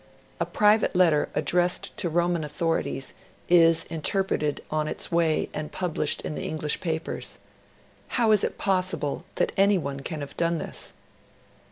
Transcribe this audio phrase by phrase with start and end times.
[0.39, 3.13] 'A private letter, addressed to Roman Authorities,
[3.49, 7.37] is interpreted on its way and published in the English papers.
[8.17, 10.93] How is it possible that anyone can have done this?'